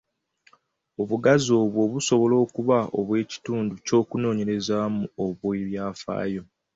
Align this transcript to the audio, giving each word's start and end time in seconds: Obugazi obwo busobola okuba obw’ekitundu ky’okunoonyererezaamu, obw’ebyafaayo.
Obugazi 1.01 1.49
obwo 1.61 1.81
busobola 1.93 2.35
okuba 2.45 2.77
obw’ekitundu 2.99 3.73
ky’okunoonyererezaamu, 3.85 5.01
obw’ebyafaayo. 5.23 6.43